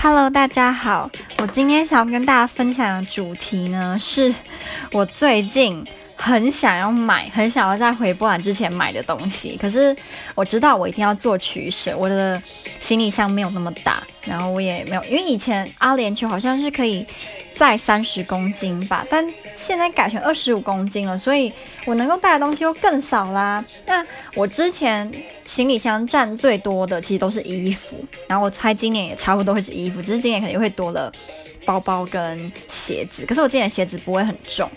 [0.00, 1.10] Hello，大家好。
[1.38, 4.32] 我今天想要跟大家分享的主题呢，是
[4.92, 5.84] 我最近
[6.16, 9.56] 很想要买，很想要在回波兰之前买的东西。
[9.60, 9.94] 可是
[10.34, 12.40] 我知道我一定要做取舍，我的
[12.80, 17.06] 行李箱没有那么大，然后我也没有，因为以前阿联酋好像是可以。
[17.56, 21.50] 在三十公斤吧，但现在改成二十五公斤了，所以
[21.86, 23.64] 我能够带的东西又更少啦。
[23.86, 25.10] 那我之前
[25.46, 27.96] 行李箱占最多的其实都是衣服，
[28.28, 31.10] 然后我猜今年也差不多会是衣服，只是今年肯定会多了
[31.64, 33.24] 包包跟鞋子。
[33.24, 34.70] 可是我今年鞋子不会很重。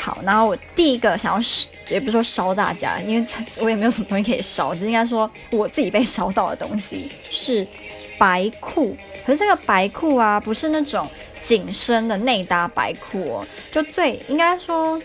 [0.00, 3.26] 好，然后我第一个想要烧，也不是说烧大家，因为
[3.60, 7.66] 我也没有什么东西可以烧，只是应该说我自己被烧到的东西是
[8.18, 8.96] 白裤。
[9.24, 11.06] 可是这个白裤啊，不是那种。
[11.42, 15.00] 紧身的内搭白裤哦，就最应该说，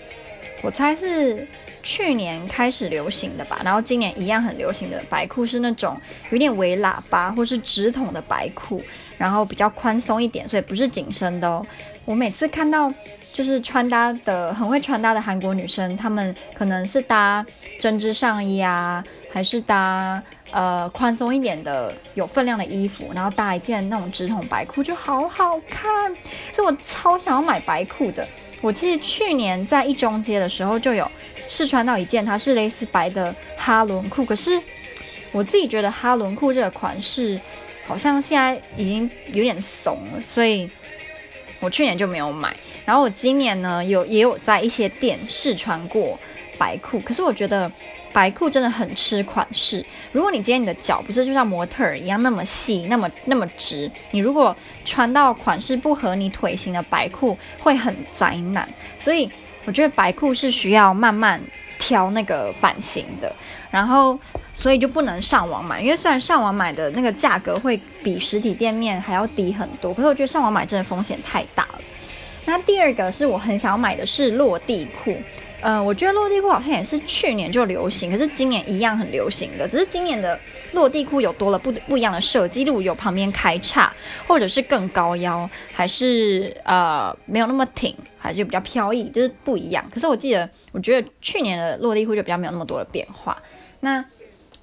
[0.61, 1.47] 我猜是
[1.81, 3.61] 去年开始流行的吧。
[3.63, 5.97] 然后今年一样很流行的白裤是那种
[6.31, 8.83] 有点微喇叭或是直筒的白裤，
[9.17, 11.65] 然后比较宽松一点，所以不是紧身的哦。
[12.05, 12.91] 我每次看到
[13.33, 17.45] 就是穿搭的很会穿搭的韩国女生，她们可能是搭
[17.79, 20.21] 针织上衣啊，还是搭。
[20.51, 26.15] 呃，宽松一点的有分量的衣服，然后搭一件那种直筒白裤就好好看。
[26.53, 28.25] 所以我超想要买白裤的。
[28.61, 31.11] 我记得去年在一中街的时候就有
[31.49, 34.23] 试穿到一件，它是蕾丝白的哈伦裤。
[34.23, 34.57] 可是
[35.33, 37.37] 我自己觉得哈伦裤这个款式
[37.85, 40.69] 好像现在已经有点怂了，所以
[41.61, 42.55] 我去年就没有买。
[42.85, 46.19] 然后我今年呢有也有在一些店试穿过
[46.57, 47.71] 白裤，可是我觉得。
[48.15, 49.85] 白裤真的很吃款式。
[50.13, 58.65] 如果你今天你的脚不是就像模特儿一样那么细、那么那么直，你如果穿到款式不合你腿型的白裤，会很灾难。
[58.97, 59.29] 所以
[59.65, 61.41] 我觉得白裤是需要慢慢
[61.77, 63.35] 挑那个版型的，
[63.75, 64.17] 然后
[64.53, 71.79] 所以就不能上网买，因为虽然上网买的那个价格会比实体店面还要低很多，可是我觉得上网买真的风险太大了。
[72.45, 75.11] 那第二个是我很想买的是落地裤。
[75.61, 80.39] 嗯、呃，我觉得落地裤好像也是去年就流行，可是今年一样很流行的，只是今年的
[80.73, 83.91] 落地裤有多了不不一样的设计，例如有旁边开叉，
[84.27, 89.83] 或者是更高腰，还是呃没有那么挺，还是比较飘逸，就是不一样。
[89.91, 93.35] 可是我记得，我觉得去年的落地裤就比较没有那么多的变化。
[93.85, 94.03] 那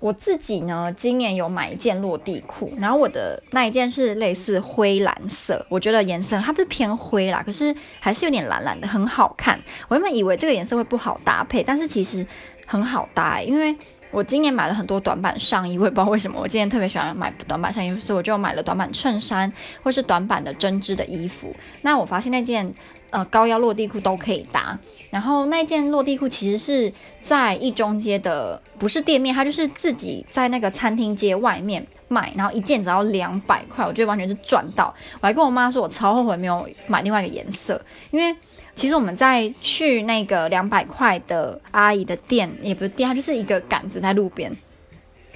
[0.01, 9.57] 我自己呢，今年有买一件落地裤，然后我的那一件是类似灰蓝色，我觉得颜色它不是偏灰啦，可是还是有点蓝蓝的，很好看。
[9.87, 12.27] 我原本以为这个颜色会不好搭配，但是其实
[12.67, 13.77] 很好搭，因为
[14.11, 19.53] 我今年买了很多短版上衣，我也不知道为什么，我今年特别喜欢买短版上衣，所以我就买了短版衬衫
[19.85, 21.55] 或是短版的针织的衣服。
[21.83, 22.75] 那我发现那件。
[23.13, 24.79] 呃，高腰落地裤都可以搭。
[25.11, 26.91] 然后那件落地裤其实是
[27.21, 34.95] 在一中街的，不是店面，它就是自己在那个餐厅街外面卖，然后一件只要两百块，我觉得完全是赚到。
[35.21, 37.79] 我还跟我妈说，我超后悔没有买另外一个颜色，
[38.11, 38.35] 因为
[38.75, 44.51] 其实我们在去那个两百块的阿姨的店，也不是店，它就是一个杆子在路边。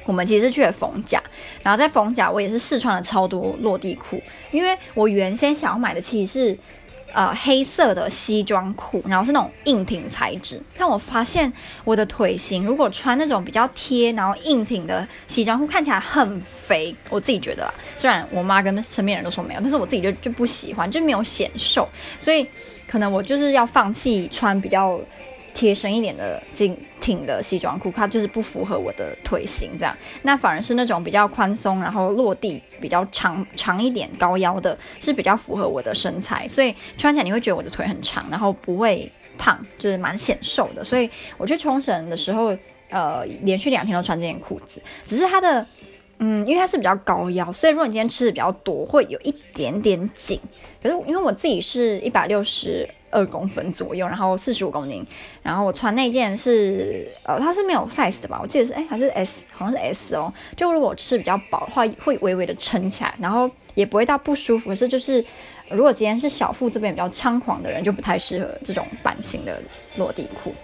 [0.06, 1.22] 我们其实是去了逢甲，
[1.62, 4.18] 然后在逢甲我也是试穿了超多落地裤，
[4.50, 6.58] 因为我原先想要买的其实是。
[7.16, 10.60] 呃，黑色的西装裤，然后是那种硬挺材质。
[10.76, 11.50] 但我发现
[11.82, 16.94] 我的腿型，如果穿那种比较贴，然后硬挺的西装裤，看起来很肥。
[17.08, 21.88] 我自己觉得啦，虽然我妈跟身边人都说没有，但是我自己就就不喜欢，就没有显瘦。
[22.18, 22.46] 所以
[22.86, 25.00] 可能我就是要放弃穿比较。
[25.56, 40.84] 贴身一点的紧挺的西装裤，它就是不符合我的腿型，这样，那反而是那种比较宽松，然后落地比较长长一点、高腰的，是比较符合我的身材，所以穿起来你会觉得我的腿很长，然后不会胖，就是蛮显瘦的。
[40.84, 41.08] 所以
[41.38, 42.54] 我去冲绳的时候，
[42.90, 45.66] 呃，连续两天都穿这件裤子，只是它的。
[46.18, 50.40] 嗯，因为它是比较高腰，所以如果你今天吃的比较多，会有一点点紧。
[50.82, 55.04] 可是因为我自己是一百六十二公分左右，然后四十五公斤，
[55.42, 58.38] 然后我穿那件是呃，它是没有 size 的吧？
[58.42, 60.32] 我记得是哎，还是 S，好像是 S 哦。
[60.56, 64.70] 就如果我吃比较饱的话，会微微的撑起来，然后也不会到不舒服。
[64.70, 65.22] 可是就是
[65.70, 69.60] 如果今天是小腹这边比较猖狂的人，就不太适合这种版型的
[69.96, 70.54] 落地裤。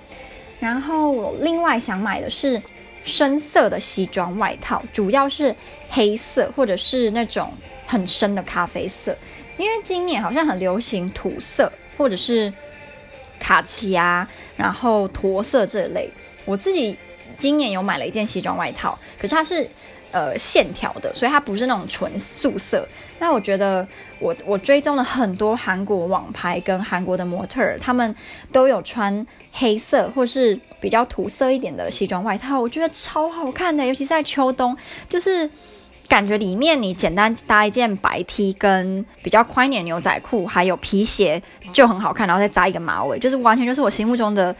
[0.60, 2.58] 然后我另外想买的是。
[3.04, 5.54] 深色的西装外套，主要是
[5.90, 7.49] 黑色或者是那种
[7.87, 9.16] 很深的咖啡色，
[9.56, 12.52] 因为今年好像很流行土色或者是
[13.38, 16.08] 卡其啊，然后驼色这类。
[16.44, 16.96] 我自己
[17.38, 19.69] 今年有买了一件西装外套，可是它是
[20.12, 22.86] 呃线条的，所以它不是那种纯素色。
[23.18, 23.86] 那我觉得
[24.18, 28.14] 我我追踪了很多韩国网拍跟韩国的模特儿，他们
[28.52, 30.58] 都有穿黑色或是。
[30.82, 34.76] 比较土色一点的西装外套，我觉得超好看的，尤其是在秋冬，
[35.08, 35.48] 就是
[36.08, 41.40] 感觉里面你简单搭一件白 T 跟比较宽一点牛仔裤，还有皮鞋
[41.72, 44.52] 就很好看，然后再扎一个马尾，就是完全就是我心目中的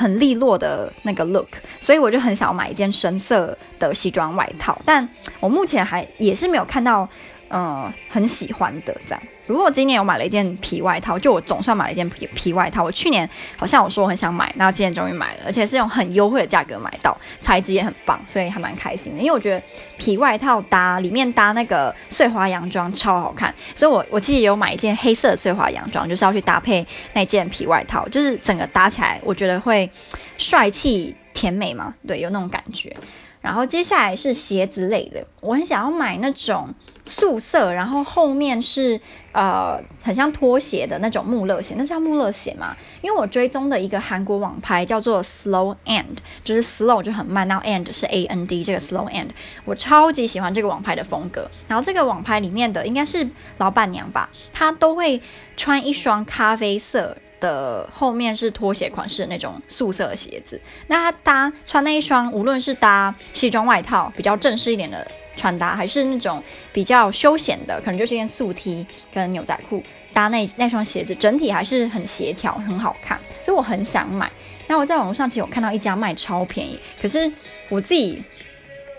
[0.00, 1.48] 很利落的那个 look，
[1.78, 5.06] 所以我就很想买一件深色的西装外套，但
[5.40, 7.06] 我目前还也是没有看到。
[7.52, 9.20] 嗯，很喜欢的这样。
[9.50, 12.84] 如果今年有买了一件皮外套，就我总算买了一件皮皮外套。
[12.84, 19.20] 我去年好像我说我很想买，然后今年终于买了，而且是用很优惠的价格买到，材质也很棒，所以还蛮开心的。
[19.20, 19.60] 因为我觉得
[19.98, 29.90] 皮外套搭里面搭那个碎花洋装超好看，所以我我其实也有买一件黑色的碎花洋装，就是要去搭配那件皮外套，就是整个搭起来我觉得会
[30.38, 32.96] 帅气甜美嘛，对，有那种感觉。
[33.40, 36.68] 然后接下来是鞋子类的，我很想要买那种
[37.06, 39.00] 素色，然后后面是
[39.32, 42.76] 呃很像拖鞋的那种穆勒鞋，那叫穆勒鞋吗？
[43.00, 49.28] 因为我追踪的一个韩国网拍叫做 Slow And，就是 Slow 就很慢，然后 And 是 A N D 这个 Slow And，
[49.64, 51.50] 我超级喜欢这个网拍的风格。
[51.66, 53.26] 然后这个网拍里面的应该是
[53.56, 55.22] 老板娘吧，她都会
[55.56, 57.16] 穿一双咖啡色。
[57.40, 65.04] 的后面是拖鞋款式那种素色鞋子，那他搭穿那一双，无论是搭西装外套比较正式一点的
[65.36, 66.42] 穿搭，还是那种
[66.72, 69.82] 比较休闲的，可能就是一件素 T 跟牛仔裤
[70.12, 74.30] 搭那那双鞋子，整体还是很协调，很好看，所以我很想买。
[74.68, 77.30] 那我在网络上其实有看到一家卖超便宜，可是
[77.68, 78.22] 我自己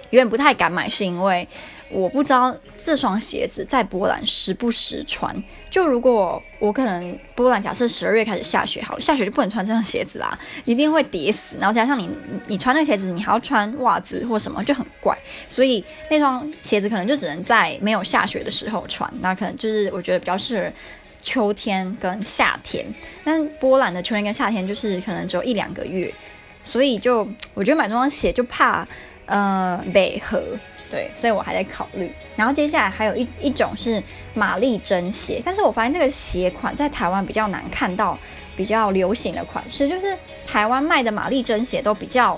[0.10, 1.48] 有点不太敢买，是因为。
[1.92, 5.36] 我不知道这双鞋子在波兰时不时穿。
[5.70, 11.56] 就如果我可能波兰假设十二月开始下雪，好，下雪就不能穿这双鞋子啦，一定会跌死。
[11.58, 12.10] 然后加上你
[12.48, 15.18] 你穿那鞋子，你还要穿袜子或什么，就很怪。
[15.48, 19.10] 所以那双鞋子可能就只能在没有下雪的时候穿。
[19.22, 20.72] 那可能就是我觉得比较适合
[21.22, 22.86] 秋天跟夏天。
[23.24, 26.14] 但波兰的秋天跟夏天就是可能只有一两个月，
[26.64, 28.86] 所以就我觉得买这双鞋就怕
[29.26, 30.42] 呃违和。
[30.92, 32.12] 对，所以我还在考虑。
[32.36, 34.04] 然后接下来还有一一种是
[34.36, 38.18] 玛丽珍鞋，但是我发现这个鞋款在台湾比较难看到，
[38.56, 42.38] 比较流行的款式，就是台湾卖的玛丽珍鞋都比较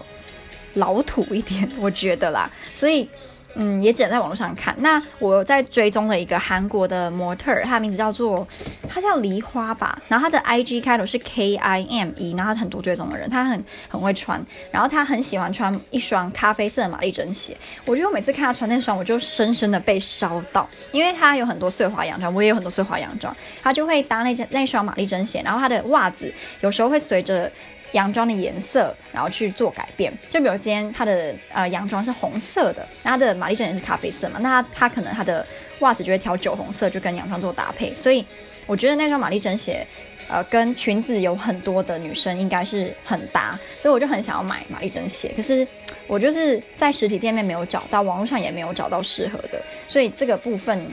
[0.75, 3.09] 老土一点，我觉得啦，所以。
[3.55, 4.75] 嗯，也只能在网络上看。
[4.79, 8.47] 那我在追踪了一个韩国的模特，她的名字叫做，
[8.89, 9.97] 她叫梨花吧。
[10.07, 14.43] 然后她的 IG 开头是 K I M E，然后很多追踪的人，她很很会穿。
[14.71, 17.55] 然后她很喜欢穿一双咖啡色的玛丽珍鞋。
[17.85, 25.41] 我觉得我每次看她穿那双，我就深深的被烧到，因为她有很多碎花洋装，我也有很多碎花洋装，她就会搭那件那双玛丽珍鞋。
[25.45, 27.51] 然后她的袜子有时候会随着。
[27.93, 30.13] 洋装的颜色，然后去做改变。
[30.29, 35.45] 就比如今天他的呃洋装是红色的，那他的玛丽珍也是咖啡色嘛，那他他可能他的
[35.79, 37.95] 袜子就会挑酒红色，就跟洋装做搭配。
[37.95, 38.23] 所以
[38.65, 39.85] 我觉得那双玛丽珍鞋，
[40.27, 45.31] 呃，跟裙子有很多的女生应该是很搭，所以我就很想要买玛丽珍鞋。
[45.35, 45.65] 可是
[46.07, 50.85] 我就是在实体店面没有找到，网络上也没有找到适合的，所以这个部分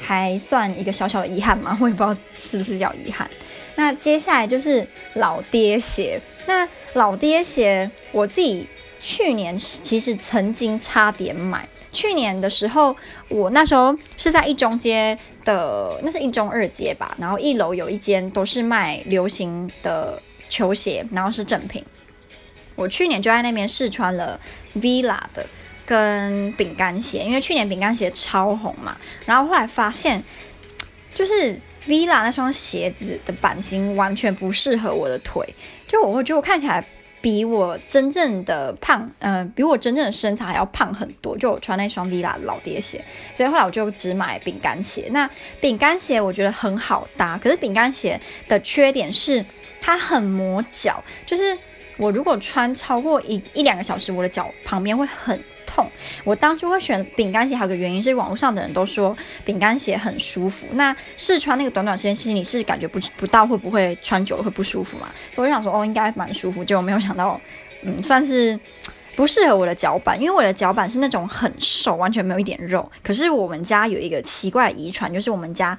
[0.00, 3.28] 还算一个小小的遗憾嘛，我也不知道是不是叫遗憾。
[3.76, 6.20] 那接下来就是老爹鞋。
[6.46, 8.66] 那老爹鞋，我自己
[9.00, 11.68] 去年其实曾经差点买。
[11.90, 12.94] 去年的时候，
[13.28, 17.16] 我那时候是在一中街的，那是一中二街吧。
[17.18, 21.84] 然后一楼有一间都是卖流行的球鞋，然后是正品。
[22.76, 24.38] 我去年就在那边试穿了
[24.76, 25.46] Villa 的
[25.86, 28.96] 跟饼干鞋，因为去年饼干鞋超红嘛。
[29.24, 30.22] 然后后来发现，
[31.12, 31.58] 就是。
[31.86, 35.46] Villa 那双鞋子的版型完全不适合我的腿，
[35.86, 36.82] 就我会觉得我看起来
[37.20, 41.36] 比我真正的胖，嗯、比我真正的身材还要胖很多。
[41.36, 43.02] 就我穿那双 Villa 老爹鞋，
[43.34, 45.08] 所以后来我就只买饼干鞋。
[45.10, 45.28] 那
[45.60, 49.44] 饼干鞋我觉得很好搭，可是饼干鞋的缺点是
[49.80, 51.56] 它很磨脚，就是
[51.96, 55.38] 我如果穿超过一一两个小时，我的脚旁边会很。
[55.74, 55.90] 痛，
[56.22, 60.68] 我当初会选饼干鞋，还有个原因是网络上的人都说饼干鞋很舒服。
[60.74, 65.08] 那试穿那个短短时间，其实你是感觉不不到会不会穿久了会不舒服嘛？
[65.32, 66.64] 所以我想说，哦，应该蛮舒服。
[66.64, 67.40] 结果没有想到，
[67.82, 68.56] 嗯，算是
[69.16, 72.88] 不适合我的脚板，因为我的脚板是那种很瘦，完全没有一点肉。
[73.02, 75.76] 可是我们家有一个奇怪遗传，就是我们家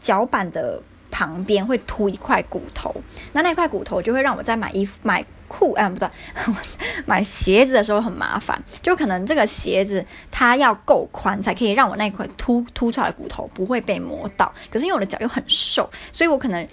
[0.00, 2.94] 脚板的旁边会凸一块骨头，
[3.32, 5.22] 那那块骨头就会让我在买衣服买。
[5.48, 6.08] 裤哎，不对，
[7.06, 14.52] 买鞋子的时候很麻烦，就可能这个鞋子它要够宽，才可以让我那块凸凸出来的骨头不会被磨到。
[14.70, 16.66] 可是因为我的脚又很瘦，所以我可能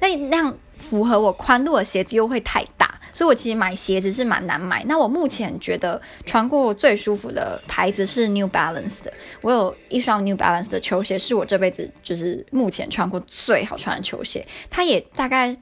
[0.00, 4.82] 那那样符合我宽度的鞋子又会太大，所以我其实买鞋子是蛮难买。
[4.84, 15.56] 那我目前觉得穿过最舒服的牌子是 New Balance 的，我有一双 New Balance 的球鞋，是我这辈子就是目前穿过最好穿的球鞋，它也大概。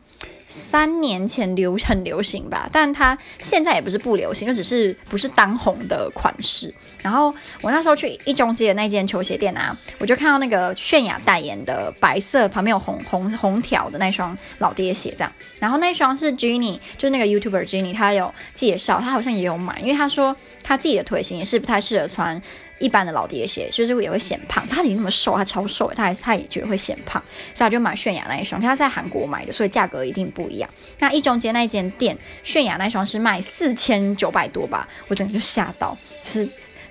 [0.48, 6.74] 三年前流很流行吧，但它现在也不是不流行，就只是不是当红的款式。
[7.02, 15.32] 然后我那时候去一中街的那间球鞋店啊，我就看到那个泫雅代言的白色旁边有红红红条的那双老爹鞋，这样。
[15.60, 22.40] 然后那双是 Jenny，就是那个 YouTuber Jenny，他有介绍，他好像也有买，因为他说他自己的腿型也是不太适合穿。
[22.78, 27.22] 一般的老爹鞋就是也会显胖，他已经那么瘦，他超瘦，他还他也觉得会显胖，
[27.54, 28.60] 所以他就买泫雅那一双。
[28.60, 30.70] 他在韩国买的，所以价格一定不一样。
[30.98, 36.48] 那一中街那间店，泫雅那一双是卖四千九百多吧，我整个就吓到，就是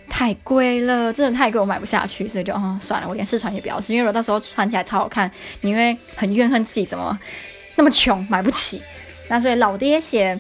[0.10, 7.17] 太贵了，真的太贵，我买不下去，所以就哦算了，我连试穿也不要试，因为我到时候穿起来超好看，你会很怨恨自己怎么
[7.75, 8.82] 那么穷买不起。
[9.29, 10.39] 那所以老爹鞋，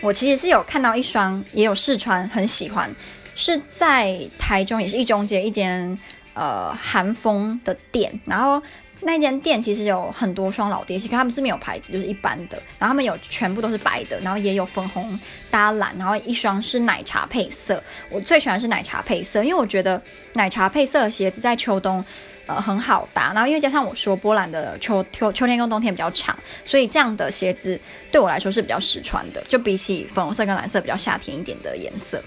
[0.00, 2.94] 我其实是有看到一双，也有试穿，很喜欢。
[3.34, 5.98] 是在台中，也是一中街一间
[6.34, 8.62] 呃韩风的店，然后
[9.02, 15.18] 那间店其实有很多双老爹鞋，可他们是没有牌子，就是一般的，然后他们有全部都是白的，然后也有粉红
[15.50, 20.00] 搭蓝，然后一双是奶茶配色，我最喜欢是奶茶配色，因为我觉得
[20.34, 22.02] 奶茶配色的鞋子在秋冬
[22.46, 27.78] 呃很好搭，然后因为加上我说波兰的秋秋秋天跟冬天比较长，所以这样的鞋子
[28.12, 32.22] 对我来说是比较实穿的，就比起粉红色跟蓝色比较夏天一点的颜色。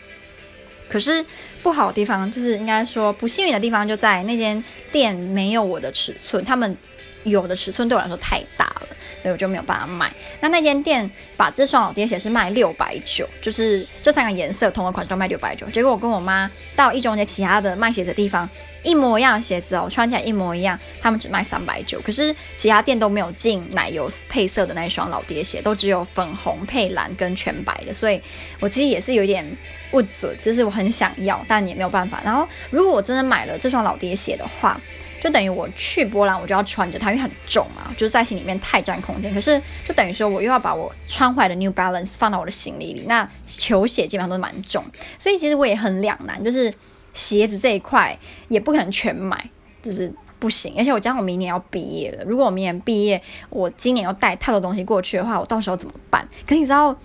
[0.89, 1.25] 可是
[1.61, 6.75] 不好的地方就是，应该说不幸运的地方就在那间店没有我的尺寸，他们
[7.23, 8.86] 有的尺寸对我来说太大了，
[9.27, 10.09] 所以我就没有办法买。
[10.39, 15.67] 那那间店把这双老爹鞋是卖六百九，就是这三个颜色同个款都卖六百九。
[15.67, 18.49] 结果我跟我妈到一中街其他的卖鞋子的地方，
[18.83, 21.99] 一模一样的鞋子哦，穿起来一模一样，他们只卖三百九。
[21.99, 27.91] 可是其他店都没有进奶油配色的那一双老爹鞋，都只有粉红配蓝跟全白的。
[27.91, 28.21] 所以
[28.61, 29.45] 我其实也是有点
[29.91, 32.21] 不准，就是我很想要，但也没有办法。
[32.23, 34.79] 然后如果我真的买了这双老爹鞋的话，
[35.21, 39.33] 就等于我去波兰我就要穿着它，因为很重嘛，就是在行李里面太占空间。
[39.33, 44.83] 可是就等于说我又要把我穿坏的 New Balance 放到我的行李里，那球鞋基本上都蛮重，
[45.17, 46.73] 所以其实我也很两难，就是。
[47.13, 48.15] 鞋子这一块
[48.47, 49.49] 也不可能全买，
[49.81, 50.75] 就是不行。
[50.77, 53.19] 而且我加上我明年要毕业了，如果我明年毕业，
[53.49, 56.29] 我今年要带太多东西过去的话，我到时候怎么办？
[56.45, 56.95] 可是你知道，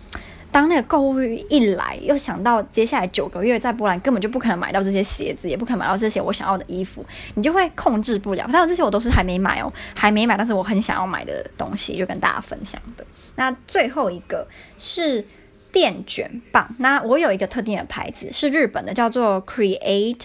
[0.53, 7.05] 当那个购物欲一来，又想到接下来九个月在波兰根本就不可能买到这些鞋子，也不可能买到这些我想要的衣服，
[7.35, 8.49] 你就会控制不了。
[8.53, 13.05] 但是这些我都是还没买哦，还没买，但是我很想要买的东西，就跟大家分享的。
[13.35, 14.47] 那最后一个
[14.79, 15.27] 是。
[15.73, 20.21] 电卷棒，那我有一个特定的牌子，是日本的，叫做 Create，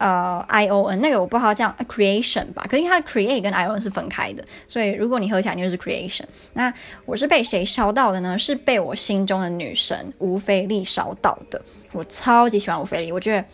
[0.00, 6.24] 呃，I O N，那个我不知道叫 Creation 吧，可是它的 Create 跟 I O N 是分开的，所以如果你合起来，你就是 Creation。
[6.54, 6.72] 那
[7.04, 8.38] 我是被谁烧到的呢？
[8.38, 11.60] 是被我心中的女神吴菲丽烧到的。
[11.92, 13.44] 我超级喜欢吴菲丽，我觉得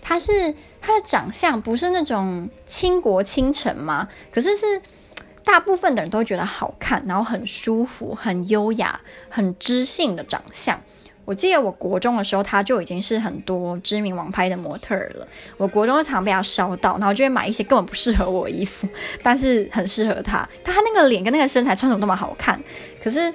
[0.00, 4.08] 她是她的长相不是那种倾国倾城吗？
[4.30, 4.80] 可是是。
[5.42, 10.78] 大部分的人都觉得好看，然后很舒服、很优雅、很知性的长相。
[11.30, 15.24] 我记得我国中的时候，他就已经是很多知名网拍的模特了。
[15.56, 18.88] 我国中常被他烧到，然后就会买一些根本不适合我的衣服，
[19.22, 20.38] 但是很适合他。
[20.64, 22.60] 他那个脸跟那个身材穿什么都蛮好看。
[23.00, 23.32] 可是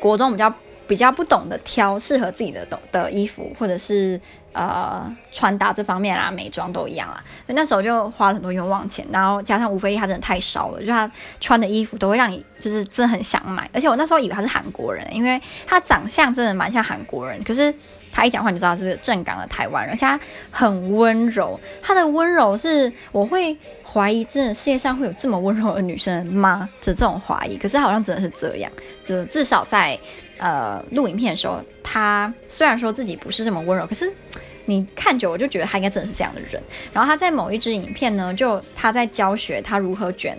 [0.00, 0.50] 国中比较
[0.86, 4.20] 比较不懂得挑适合自己的懂的衣服，或者是。
[4.56, 7.20] 呃，穿搭这方面啊，美妆都一样啦。
[7.48, 11.10] 那时候就花了很多冤枉钱，然后加上吴菲丽她真的太烧了，就她
[11.40, 13.68] 穿的衣服都会让你就是真的很想买。
[13.74, 17.42] 而且我那时候以为她是韩国人，因为她长相真的蛮像韩国人。
[17.42, 17.74] 可是
[18.14, 20.18] 他一讲话你就知道他是正港的台湾人，而且他
[20.50, 21.60] 很温柔。
[21.82, 23.54] 他的温柔是我会
[23.84, 26.66] 怀疑，真的世界上会有这么温柔的女生吗？
[26.80, 27.58] 的这种怀疑。
[27.58, 28.72] 可是好像真的是这样，
[29.04, 29.98] 就至少在。
[30.38, 34.12] 呃，录影片的时候，他虽然说自己不是这么温柔，可是
[34.64, 36.60] 你看久，我就觉得他应该真的是这样的人。
[36.92, 40.36] 然后他在某一支影片呢，就他在教学他如何卷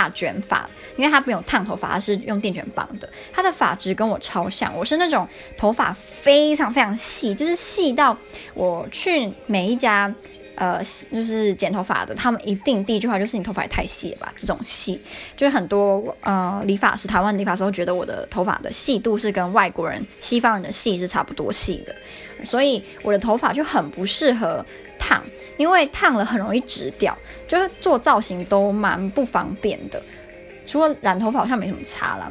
[0.00, 0.66] 大卷发，
[0.96, 3.06] 因为他没有烫头发，他是用电卷棒的。
[3.30, 5.28] 他的发质跟我超像，我是那种
[5.58, 8.16] 头发非常非常细，就是细到
[8.54, 10.14] 我去每一家。
[10.56, 10.78] 呃，
[11.10, 14.30] 就是剪头发的，他们一定第一句话就是你头发也太细了吧？
[14.36, 15.00] 这种细，
[15.34, 21.96] 就是很多呃理发师，台湾理发师都觉得我的头发的细度是跟外国人、西方人的细是差不多细的，
[22.44, 24.62] 所以我的头发就很不适合
[25.10, 25.20] 烫，
[25.56, 27.16] 因为烫了很容易直掉，
[27.48, 30.00] 就是做造型都蛮不方便的。
[30.64, 32.30] 除了染头发好像没什么差啦，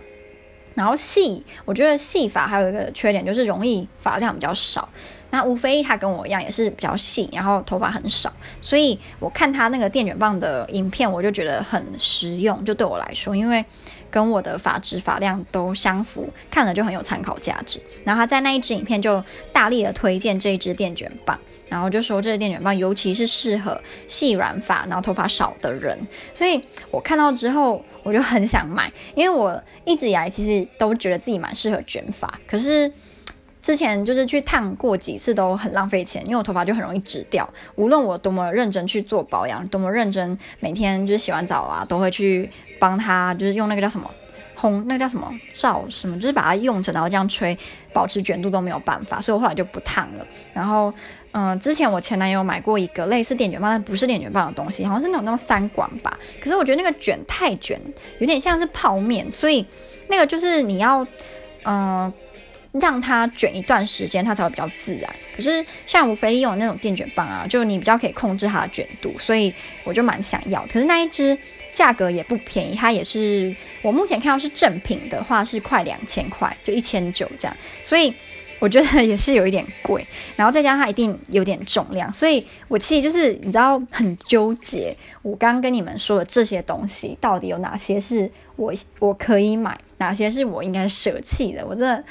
[0.76, 4.88] 然后细，我觉得细发还有一个缺点就是容易发量比较少。
[5.32, 8.32] 那吴菲她跟我一样也是比较细，然后头发很少，
[8.62, 12.64] 所以我看她那个电卷棒的影片，我就觉得很实用。
[12.64, 13.64] 就对我来说，因为
[14.10, 17.82] 跟我的发质发量都相符，看了就很有参考价值。
[18.06, 19.22] 然后他在那一支影片就
[19.52, 21.38] 大力的推荐这一支电卷棒。
[21.70, 25.98] 然后就说这个电卷棒尤其是适合细软发，然后头发少的人。
[26.34, 26.62] 所以
[26.92, 32.92] 我看到之后，我就很想买，因为我一直以来其实都觉得自己蛮适合卷发，可是。
[33.62, 37.48] 之前就是去烫过几次都很浪费钱，因为我头发就很容易直掉。
[37.76, 42.50] 无论我多么认真去做保养，多么认真，每天就是洗完澡啊，都会去
[42.80, 44.10] 帮他，就是用那个叫什么
[44.58, 47.56] 烘，那个叫什么罩什么，就是把它用着，然后这样吹，
[47.92, 50.26] 保持卷度都没有办法，所以我后来就不烫了。
[50.54, 50.92] 然后，
[51.32, 56.18] 嗯、之前我前男友买过一个类似电卷棒，但不是电卷棒的东西，好像是那种那种三管吧。
[56.42, 57.80] 可是我觉得那个卷太卷，
[58.20, 59.66] 有点像是泡面，所以
[60.08, 61.06] 那个就是你要，
[61.66, 62.12] 嗯、
[62.72, 65.10] 让它卷一段时间，它才会比较自然。
[65.36, 70.66] 可是像无非利用那种电卷棒啊，就你比较可以控制它的卷度，所以我就蛮想要。
[70.72, 71.38] 可是那一只
[71.72, 77.56] 价格也不便宜，它也是我目前看到是正品的话是快两千块，就一千九这样。
[77.84, 78.14] 所以
[78.60, 80.06] 我觉得 也是有一点贵。
[80.36, 84.96] 然后再加上它一定有点重量，所以我其实就是你知道很纠结。
[85.22, 91.66] 我刚刚跟你们说的这些东西，到底有哪些是我我可以买，哪些是我应该舍弃的？
[91.66, 92.04] 我真的。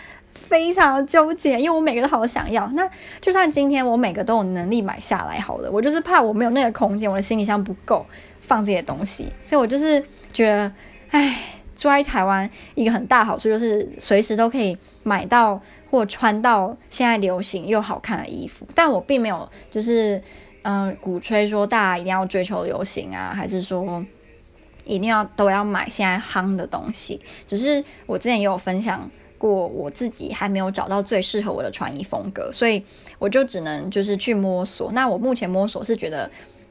[0.49, 2.67] 非常纠结，因为我每个都好想要。
[2.69, 2.89] 那
[3.21, 8.07] 就算今天我每个都有能力买下来好了，我就是怕我没有那个空间，我的行李箱不够
[8.41, 9.31] 放这些东西。
[9.45, 10.03] 所以我就是
[10.33, 10.73] 觉得，
[11.11, 11.39] 哎，
[11.77, 18.67] 住在台湾一个很大好处就是随时都可以买到或穿到现在流行又好看的衣服。
[18.75, 20.23] 但我并没有就是
[20.63, 24.05] 嗯、鼓吹说大家一定要追求流行啊，还是说
[24.85, 27.21] 一定要都要买现在夯的东西。
[27.47, 29.11] 只是我之前也有分享。
[29.39, 32.83] 过我自己还没有找到最适合我的穿衣风格，所以
[33.21, 34.91] 我就只能就是去摸索。
[34.91, 36.29] 那我目前摸索是觉得，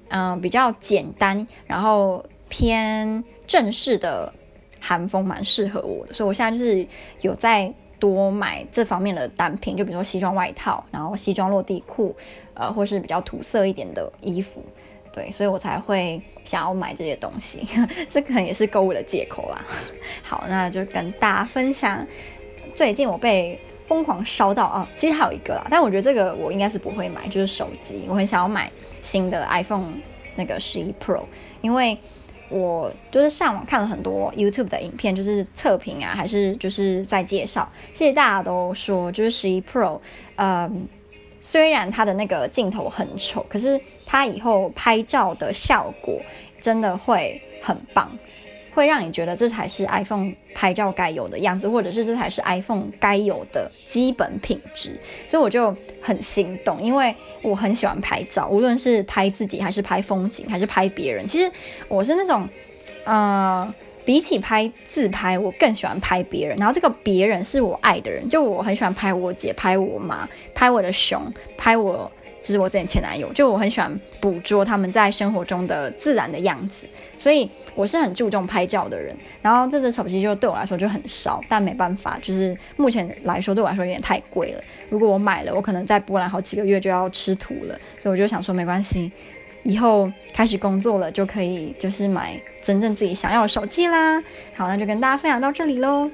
[0.10, 4.34] 嗯、比较简单，然后偏正式的
[4.82, 6.86] 韩风蛮适合我的，所以我现在就是
[7.22, 12.16] 有在多买这方面的单品，就比如说西装外套，然后西装落地裤，
[12.54, 14.64] 呃，或是比较土色一点的衣服，
[15.12, 17.68] 对，所以我才会想要买这些东西。
[18.10, 19.64] 这可能也是购物的借口啦。
[20.22, 22.06] 好，那就跟大家分享。
[22.76, 29.94] 最近我被疯狂烧到啊，其实还有一个啦，但我觉得这个我应该是不会买，就是手机，我很想要买新的 iPhone
[30.36, 31.24] 那个十一 Pro，
[31.62, 31.98] 因为
[32.50, 40.00] 我就是上网看了很多 YouTube 的影片，就是测评啊，还是就是在介绍，其实大家都说就是十一 Pro，
[40.36, 40.88] 嗯，
[41.40, 46.20] 虽然它的那个镜头很丑，可是它以后拍照的效果
[46.62, 48.18] 真的会很棒。
[48.78, 54.96] 会让你觉得这才是 iPhone 拍照该有的样子，或者是这才是 iPhone 该有的基本品质，
[55.28, 61.28] 所以我就很心动，因为我很喜欢拍照，无论是拍自己，还是拍风景，还是拍别人。
[61.28, 61.52] 其实
[61.88, 62.48] 我是那种，
[63.04, 63.74] 呃，
[64.06, 66.56] 比起拍自拍，我更喜欢拍别人。
[66.58, 72.12] 然后这个别人是我爱的人，就我很喜欢拍我姐、拍我妈、拍我的熊、拍我。
[72.48, 79.14] 就是我之前前男友，就我很喜欢捕捉他们在生活中的自然的样子，所以我是很注重拍照的人。
[79.42, 84.64] 然后这只手机就对我来说就很烧，但没办法，就是目前来说对我来说有点太贵了。
[84.90, 87.78] 如果我买了，我可能在波兰好几个月就要吃土了。
[88.02, 89.12] 所以我就想说没关系，
[89.64, 94.24] 以后开始工作了就可以就是买真正自己想要的手机啦。
[94.56, 96.10] 好，那就跟大家分享到这里喽。